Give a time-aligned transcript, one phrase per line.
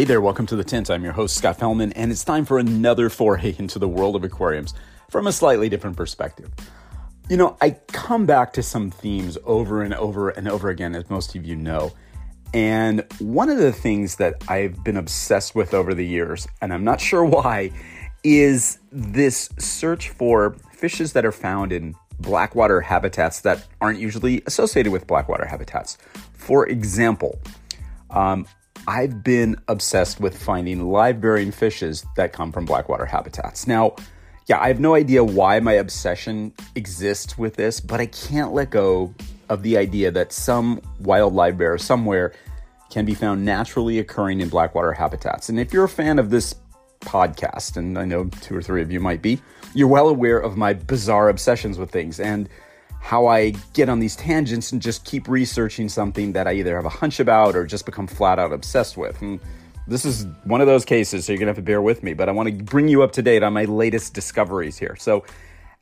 [0.00, 0.88] Hey there, welcome to The Tint.
[0.88, 4.24] I'm your host, Scott Fellman, and it's time for another foray into the world of
[4.24, 4.72] aquariums
[5.10, 6.50] from a slightly different perspective.
[7.28, 11.10] You know, I come back to some themes over and over and over again, as
[11.10, 11.92] most of you know.
[12.54, 16.82] And one of the things that I've been obsessed with over the years, and I'm
[16.82, 17.70] not sure why,
[18.24, 24.92] is this search for fishes that are found in blackwater habitats that aren't usually associated
[24.92, 25.98] with blackwater habitats.
[26.32, 27.38] For example,
[28.08, 28.46] um,
[28.86, 33.66] I've been obsessed with finding live bearing fishes that come from blackwater habitats.
[33.66, 33.94] Now,
[34.46, 38.70] yeah, I have no idea why my obsession exists with this, but I can't let
[38.70, 39.14] go
[39.48, 42.32] of the idea that some wild live bear somewhere
[42.90, 45.48] can be found naturally occurring in blackwater habitats.
[45.48, 46.54] And if you're a fan of this
[47.00, 49.40] podcast, and I know two or three of you might be,
[49.74, 52.18] you're well aware of my bizarre obsessions with things.
[52.18, 52.48] And
[53.00, 56.84] how I get on these tangents and just keep researching something that I either have
[56.84, 59.20] a hunch about or just become flat out obsessed with.
[59.22, 59.40] And
[59.88, 62.28] this is one of those cases, so you're gonna have to bear with me, but
[62.28, 64.96] I wanna bring you up to date on my latest discoveries here.
[64.98, 65.24] So,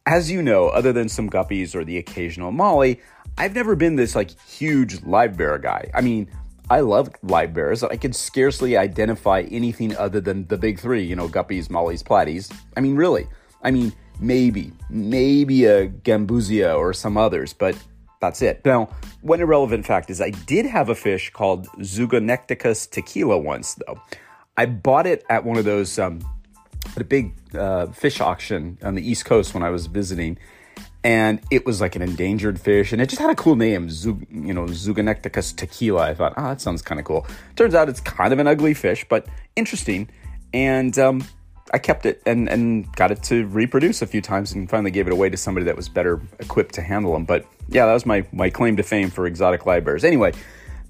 [0.07, 3.01] as you know, other than some guppies or the occasional molly,
[3.37, 5.91] I've never been this like huge live bear guy.
[5.93, 6.31] I mean,
[6.71, 7.83] I love live bears.
[7.83, 12.55] I could scarcely identify anything other than the big three, you know, guppies, mollies, platies.
[12.77, 13.27] I mean, really.
[13.63, 17.77] I mean, maybe, maybe a Gambusia or some others, but
[18.21, 18.65] that's it.
[18.65, 18.89] Now,
[19.23, 24.01] one irrelevant fact is I did have a fish called Zoogoneticus tequila once, though.
[24.57, 26.21] I bought it at one of those, um,
[26.97, 30.39] at a big uh, fish auction on the East Coast when I was visiting.
[31.05, 34.27] And it was like an endangered fish, and it just had a cool name, Zug,
[34.31, 36.11] you know, Zoogoneticus tequila.
[36.11, 37.25] I thought, oh, that sounds kind of cool.
[37.55, 40.11] Turns out it's kind of an ugly fish, but interesting.
[40.53, 41.25] And um,
[41.73, 45.07] I kept it and, and got it to reproduce a few times and finally gave
[45.07, 47.25] it away to somebody that was better equipped to handle them.
[47.25, 50.05] But yeah, that was my, my claim to fame for exotic live bears.
[50.05, 50.33] Anyway,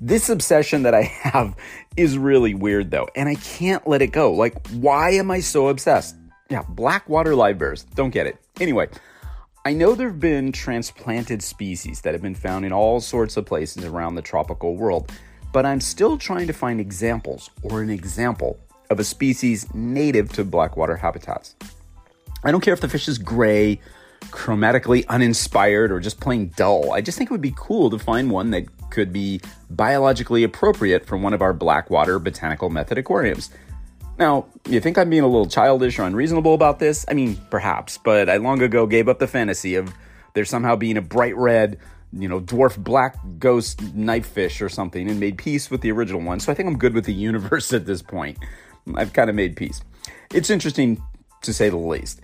[0.00, 1.56] this obsession that I have
[1.96, 4.32] is really weird though, and I can't let it go.
[4.32, 6.16] Like, why am I so obsessed?
[6.48, 7.84] Yeah, blackwater live bears.
[7.94, 8.38] Don't get it.
[8.60, 8.88] Anyway,
[9.64, 13.44] I know there have been transplanted species that have been found in all sorts of
[13.44, 15.12] places around the tropical world,
[15.52, 18.58] but I'm still trying to find examples or an example
[18.90, 21.54] of a species native to blackwater habitats.
[22.44, 23.80] I don't care if the fish is gray,
[24.30, 26.92] chromatically uninspired, or just plain dull.
[26.92, 29.40] I just think it would be cool to find one that could be
[29.70, 33.50] biologically appropriate for one of our blackwater botanical method aquariums.
[34.18, 37.04] Now, you think I'm being a little childish or unreasonable about this?
[37.08, 39.92] I mean, perhaps, but I long ago gave up the fantasy of
[40.34, 41.78] there somehow being a bright red,
[42.12, 46.20] you know, dwarf black ghost knife fish or something and made peace with the original
[46.20, 46.40] one.
[46.40, 48.38] So I think I'm good with the universe at this point.
[48.96, 49.80] I've kind of made peace.
[50.32, 51.02] It's interesting
[51.42, 52.20] to say the least.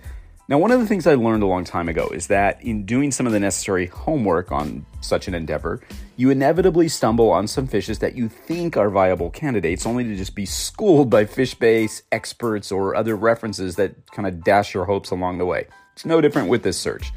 [0.47, 3.11] Now, one of the things I learned a long time ago is that in doing
[3.11, 5.81] some of the necessary homework on such an endeavor,
[6.17, 10.35] you inevitably stumble on some fishes that you think are viable candidates, only to just
[10.35, 15.39] be schooled by FishBase experts or other references that kind of dash your hopes along
[15.39, 15.65] the way.
[15.93, 17.11] It's no different with this search.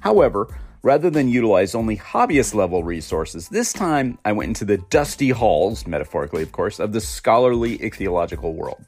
[0.00, 0.48] However,
[0.84, 5.86] rather than utilize only hobbyist level resources, this time I went into the dusty halls,
[5.86, 8.84] metaphorically of course, of the scholarly ichthyological world.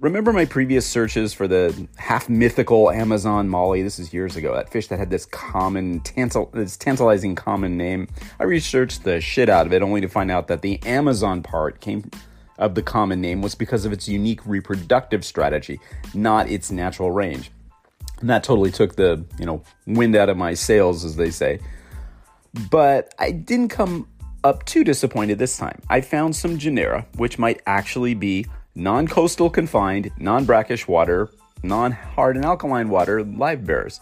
[0.00, 3.82] Remember my previous searches for the half mythical Amazon molly?
[3.82, 4.54] This is years ago.
[4.54, 8.08] That fish that had this common, tantal, this tantalizing common name.
[8.40, 11.80] I researched the shit out of it, only to find out that the Amazon part
[11.80, 12.10] came
[12.58, 15.78] of the common name was because of its unique reproductive strategy,
[16.14, 17.50] not its natural range.
[18.20, 21.60] And that totally took the you know wind out of my sails, as they say.
[22.70, 24.08] But I didn't come
[24.44, 25.80] up too disappointed this time.
[25.90, 31.30] I found some genera, which might actually be non coastal confined, non brackish water,
[31.62, 34.00] non hard and alkaline water live bears.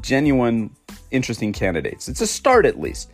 [0.00, 0.74] Genuine,
[1.10, 2.08] interesting candidates.
[2.08, 3.10] It's a start at least.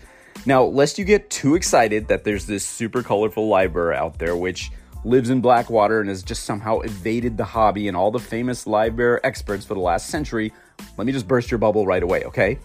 [0.46, 4.70] Now, lest you get too excited that there's this super colorful live out there which
[5.04, 8.96] lives in Blackwater, and has just somehow evaded the hobby and all the famous live
[8.96, 10.52] bear experts for the last century,
[10.96, 12.58] let me just burst your bubble right away, okay?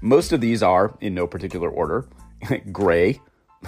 [0.00, 2.06] Most of these are, in no particular order,
[2.72, 3.20] gray,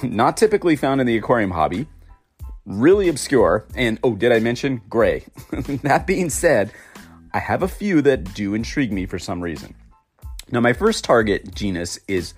[0.02, 1.86] not typically found in the aquarium hobby,
[2.64, 5.24] really obscure, and oh, did I mention gray?
[5.50, 6.72] that being said,
[7.34, 9.74] I have a few that do intrigue me for some reason.
[10.50, 12.34] Now, my first target genus is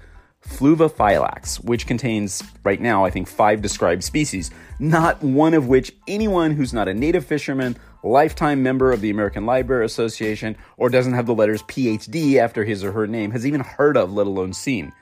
[0.48, 6.52] Fluviphylax, which contains, right now, I think five described species, not one of which anyone
[6.52, 11.26] who's not a native fisherman, lifetime member of the American Livebearer Association, or doesn't have
[11.26, 14.92] the letters PhD after his or her name has even heard of, let alone seen.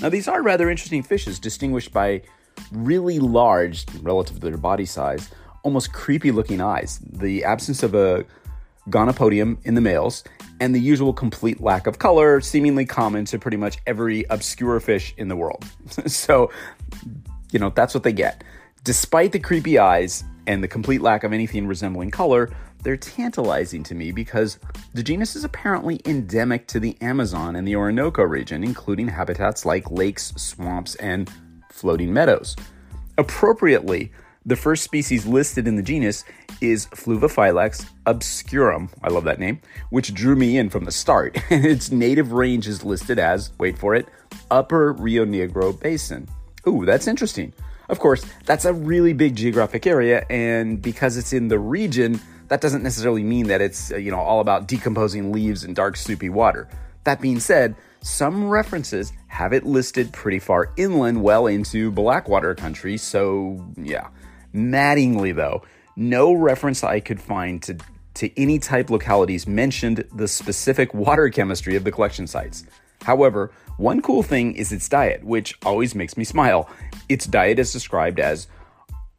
[0.00, 2.22] Now, these are rather interesting fishes, distinguished by
[2.72, 5.30] really large, relative to their body size,
[5.62, 8.24] almost creepy looking eyes, the absence of a
[8.90, 10.24] gonopodium in the males,
[10.60, 15.14] and the usual complete lack of color, seemingly common to pretty much every obscure fish
[15.16, 15.64] in the world.
[16.06, 16.50] so,
[17.52, 18.42] you know, that's what they get.
[18.84, 22.50] Despite the creepy eyes and the complete lack of anything resembling color,
[22.82, 24.58] they're tantalizing to me because
[24.94, 29.90] the genus is apparently endemic to the Amazon and the Orinoco region, including habitats like
[29.90, 31.28] lakes, swamps, and
[31.72, 32.54] floating meadows.
[33.18, 34.12] Appropriately,
[34.46, 36.24] the first species listed in the genus
[36.60, 38.88] is Fluviphylax obscurum.
[39.02, 39.60] I love that name,
[39.90, 41.36] which drew me in from the start.
[41.50, 44.06] And its native range is listed as, wait for it,
[44.50, 46.28] Upper Rio Negro Basin.
[46.68, 47.52] Ooh, that's interesting.
[47.88, 52.60] Of course, that's a really big geographic area, and because it's in the region, that
[52.60, 56.68] doesn't necessarily mean that it's you know all about decomposing leaves and dark soupy water.
[57.04, 62.96] That being said, some references have it listed pretty far inland, well into Blackwater country,
[62.96, 64.08] so yeah.
[64.56, 65.62] Maddeningly, though,
[65.96, 67.76] no reference I could find to,
[68.14, 72.64] to any type localities mentioned the specific water chemistry of the collection sites.
[73.02, 76.70] However, one cool thing is its diet, which always makes me smile.
[77.08, 78.48] Its diet is described as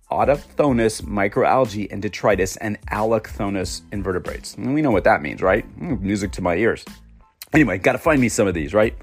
[0.10, 4.56] autochthonous microalgae and detritus and allochthonous invertebrates.
[4.56, 5.66] And we know what that means, right?
[5.80, 6.83] Mm, music to my ears.
[7.54, 8.98] Anyway, gotta find me some of these, right?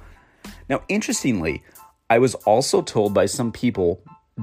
[0.68, 1.62] Now, interestingly,
[2.10, 4.02] I was also told by some people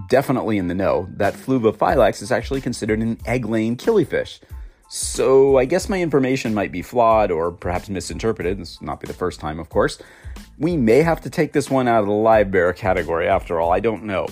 [0.10, 4.40] definitely in the know that Fluviphylax is actually considered an egg laying killifish.
[4.90, 8.60] So I guess my information might be flawed or perhaps misinterpreted.
[8.60, 9.98] This will not be the first time, of course.
[10.58, 13.72] We may have to take this one out of the live bear category after all,
[13.72, 14.28] I don't know.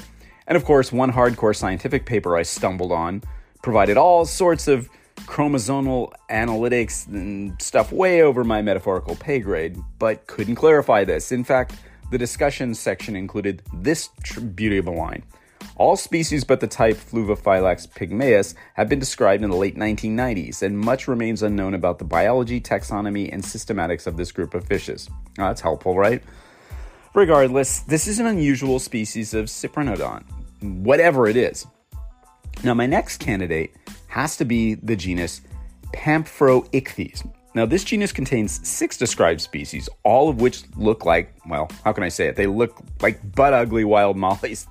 [0.47, 3.23] And of course, one hardcore scientific paper I stumbled on
[3.61, 4.89] provided all sorts of
[5.19, 11.31] chromosomal analytics and stuff way over my metaphorical pay grade, but couldn't clarify this.
[11.31, 11.75] In fact,
[12.11, 14.09] the discussion section included this
[14.55, 15.23] beauty of a line.
[15.79, 20.77] All species but the type Fluviphylax pygmaeus have been described in the late 1990s, and
[20.77, 25.09] much remains unknown about the biology, taxonomy, and systematics of this group of fishes.
[25.37, 26.21] That's helpful, right?
[27.15, 30.25] Regardless, this is an unusual species of Cyprinodon,
[30.61, 31.65] whatever it is.
[32.61, 33.73] Now, my next candidate
[34.07, 35.39] has to be the genus
[35.93, 37.25] Pamphorichthys.
[37.55, 42.03] Now, this genus contains six described species, all of which look like, well, how can
[42.03, 42.35] I say it?
[42.35, 44.67] They look like butt ugly wild mollies.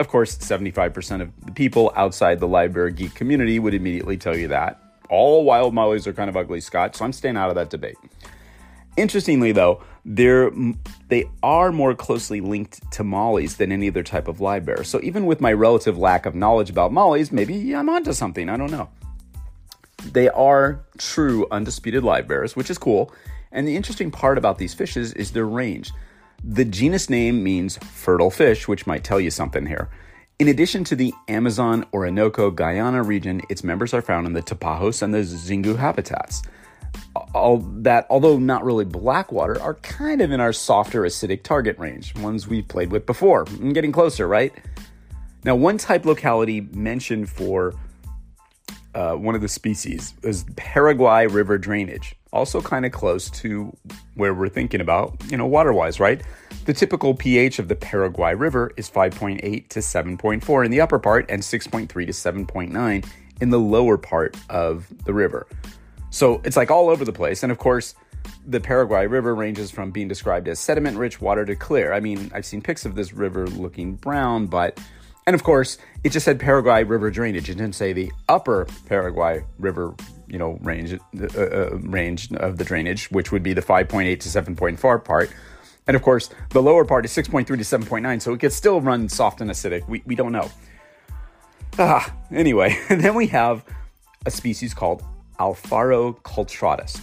[0.00, 4.34] Of course, 75% of the people outside the live bear geek community would immediately tell
[4.34, 4.80] you that.
[5.10, 7.98] All wild mollies are kind of ugly, Scott, so I'm staying out of that debate.
[8.96, 10.50] Interestingly, though, they're,
[11.08, 14.70] they are more closely linked to mollies than any other type of live.
[14.84, 18.48] So even with my relative lack of knowledge about mollies, maybe I'm onto something.
[18.48, 18.88] I don't know.
[20.12, 23.12] They are true undisputed live bears, which is cool.
[23.52, 25.92] And the interesting part about these fishes is their range.
[26.42, 29.90] The genus name means fertile fish, which might tell you something here.
[30.38, 35.02] In addition to the Amazon, Orinoco, Guyana region, its members are found in the Tapajos
[35.02, 36.42] and the Xingu habitats.
[37.34, 42.16] All that, although not really blackwater, are kind of in our softer acidic target range,
[42.16, 43.44] ones we've played with before.
[43.46, 44.54] I'm getting closer, right?
[45.44, 47.74] Now, one type locality mentioned for
[48.94, 53.76] uh, one of the species is Paraguay River drainage also kind of close to
[54.14, 56.22] where we're thinking about, you know, water wise, right?
[56.64, 61.26] The typical pH of the Paraguay River is 5.8 to 7.4 in the upper part
[61.28, 63.08] and 6.3 to 7.9
[63.40, 65.46] in the lower part of the river.
[66.10, 67.42] So it's like all over the place.
[67.42, 67.94] And of course,
[68.46, 71.92] the Paraguay River ranges from being described as sediment rich water to clear.
[71.92, 74.78] I mean, I've seen pics of this river looking brown, but
[75.26, 77.48] and of course, it just said Paraguay River drainage.
[77.48, 79.94] It didn't say the upper Paraguay River
[80.30, 84.28] you know range uh, uh, range of the drainage, which would be the 5.8 to
[84.28, 85.30] 7.4 part.
[85.86, 89.08] And of course, the lower part is 6.3 to 7.9, so it could still run
[89.08, 89.88] soft and acidic.
[89.88, 90.48] We, we don't know.
[91.78, 93.64] Ah, anyway, then we have
[94.26, 95.02] a species called
[95.38, 97.00] Alfaro cultratus,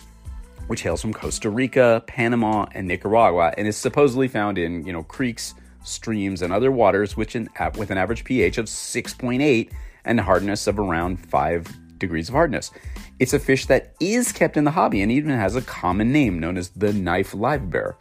[0.67, 5.03] which hails from Costa Rica, Panama, and Nicaragua, and is supposedly found in you know
[5.03, 5.53] creeks,
[5.83, 9.71] streams, and other waters, which in, with an average pH of 6.8
[10.05, 12.71] and hardness of around 5 degrees of hardness.
[13.19, 16.39] It's a fish that is kept in the hobby and even has a common name
[16.39, 17.95] known as the knife live bear.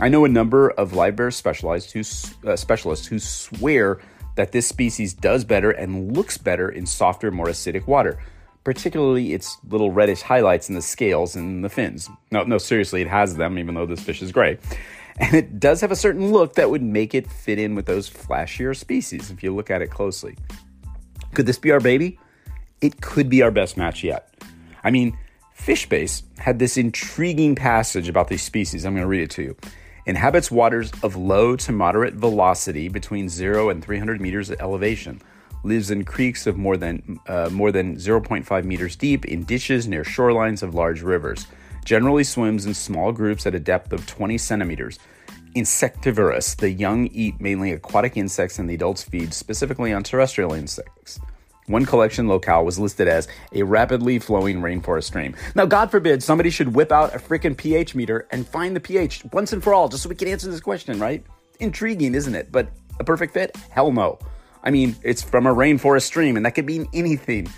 [0.00, 2.00] I know a number of live bear specialized who,
[2.48, 4.00] uh, specialists who swear
[4.36, 8.18] that this species does better and looks better in softer, more acidic water,
[8.64, 12.08] particularly its little reddish highlights in the scales and the fins.
[12.30, 14.58] No, no, seriously, it has them, even though this fish is gray.
[15.18, 18.08] And it does have a certain look that would make it fit in with those
[18.08, 20.38] flashier species if you look at it closely.
[21.34, 22.18] Could this be our baby?
[22.82, 24.34] It could be our best match yet.
[24.82, 25.16] I mean,
[25.56, 28.84] Fishbase had this intriguing passage about these species.
[28.84, 29.56] I'm going to read it to you.
[30.04, 35.22] Inhabits waters of low to moderate velocity between 0 and 300 meters of elevation.
[35.62, 40.02] Lives in creeks of more than uh, more than 0.5 meters deep in ditches near
[40.02, 41.46] shorelines of large rivers.
[41.84, 44.98] Generally swims in small groups at a depth of 20 centimeters.
[45.54, 51.20] Insectivorous, the young eat mainly aquatic insects and the adults feed specifically on terrestrial insects.
[51.66, 55.36] One collection locale was listed as a rapidly flowing rainforest stream.
[55.54, 59.24] Now, God forbid somebody should whip out a freaking pH meter and find the pH
[59.32, 61.24] once and for all, just so we can answer this question, right?
[61.60, 62.50] Intriguing, isn't it?
[62.50, 63.56] But a perfect fit?
[63.70, 64.18] Hell no.
[64.64, 67.48] I mean, it's from a rainforest stream, and that could mean anything.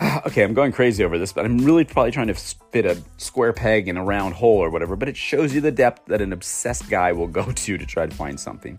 [0.26, 3.52] okay, I'm going crazy over this, but I'm really probably trying to fit a square
[3.52, 6.32] peg in a round hole or whatever, but it shows you the depth that an
[6.32, 8.78] obsessed guy will go to to try to find something.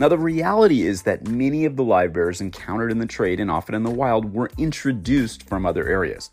[0.00, 3.50] Now, the reality is that many of the live bears encountered in the trade and
[3.50, 6.30] often in the wild were introduced from other areas.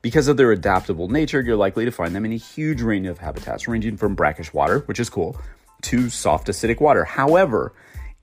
[0.00, 3.18] Because of their adaptable nature, you're likely to find them in a huge range of
[3.18, 5.38] habitats, ranging from brackish water, which is cool,
[5.82, 7.04] to soft acidic water.
[7.04, 7.74] However,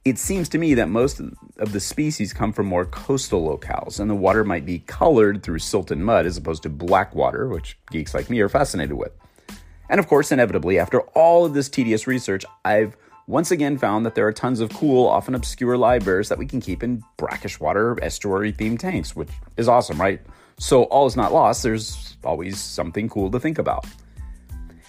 [0.05, 1.21] it seems to me that most
[1.57, 5.59] of the species come from more coastal locales, and the water might be colored through
[5.59, 9.11] silt and mud as opposed to black water, which geeks like me are fascinated with.
[9.87, 14.15] And of course, inevitably, after all of this tedious research, I've once again found that
[14.15, 17.59] there are tons of cool, often obscure live bears that we can keep in brackish
[17.59, 20.21] water estuary themed tanks, which is awesome, right?
[20.59, 23.85] So all is not lost, there's always something cool to think about.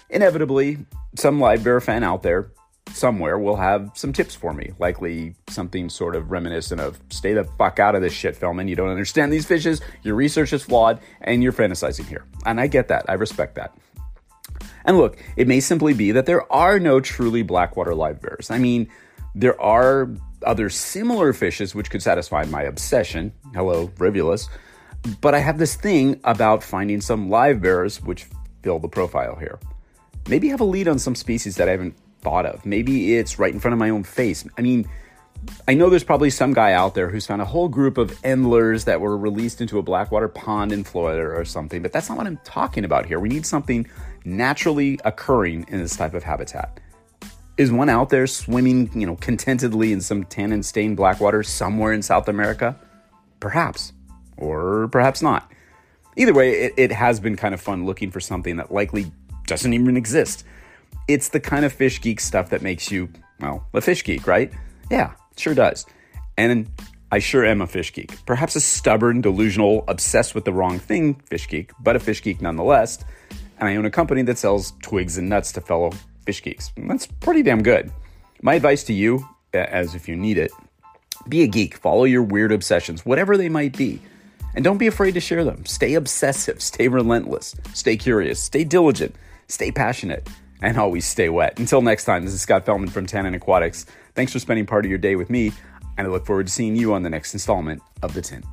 [0.09, 0.77] Inevitably,
[1.15, 2.51] some live bear fan out there
[2.93, 7.43] somewhere will have some tips for me, likely something sort of reminiscent of stay the
[7.43, 8.69] fuck out of this shit, Fellman.
[8.69, 12.25] You don't understand these fishes, your research is flawed, and you're fantasizing here.
[12.45, 13.75] And I get that, I respect that.
[14.85, 18.49] And look, it may simply be that there are no truly blackwater live bears.
[18.51, 18.87] I mean,
[19.33, 20.09] there are
[20.45, 23.33] other similar fishes which could satisfy my obsession.
[23.53, 24.47] Hello, Rivulus.
[25.21, 28.27] But I have this thing about finding some live bears which
[28.63, 29.59] fill the profile here.
[30.27, 32.65] Maybe have a lead on some species that I haven't thought of.
[32.65, 34.45] Maybe it's right in front of my own face.
[34.57, 34.89] I mean,
[35.67, 38.85] I know there's probably some guy out there who's found a whole group of endlers
[38.85, 42.25] that were released into a blackwater pond in Florida or something, but that's not what
[42.25, 43.19] I'm talking about here.
[43.19, 43.87] We need something
[44.25, 46.79] naturally occurring in this type of habitat.
[47.57, 52.01] Is one out there swimming, you know, contentedly in some tannin stained blackwater somewhere in
[52.01, 52.75] South America?
[53.39, 53.93] Perhaps,
[54.37, 55.49] or perhaps not.
[56.17, 59.11] Either way, it, it has been kind of fun looking for something that likely
[59.47, 60.43] doesn't even exist.
[61.07, 64.51] It's the kind of fish geek stuff that makes you, well, a fish geek, right?
[64.89, 65.85] Yeah, sure does.
[66.37, 66.69] And
[67.11, 68.25] I sure am a fish geek.
[68.25, 72.41] Perhaps a stubborn, delusional, obsessed with the wrong thing fish geek, but a fish geek
[72.41, 73.03] nonetheless
[73.59, 75.91] and I own a company that sells twigs and nuts to fellow
[76.25, 76.71] fish geeks.
[76.77, 77.91] That's pretty damn good.
[78.41, 80.51] My advice to you, as if you need it,
[81.27, 84.01] be a geek, follow your weird obsessions, whatever they might be.
[84.53, 85.65] And don't be afraid to share them.
[85.65, 89.15] Stay obsessive, stay relentless, stay curious, stay diligent,
[89.47, 90.29] stay passionate,
[90.61, 91.59] and always stay wet.
[91.59, 93.85] Until next time, this is Scott Fellman from Tannin Aquatics.
[94.13, 95.51] Thanks for spending part of your day with me,
[95.97, 98.45] and I look forward to seeing you on the next installment of The Tint.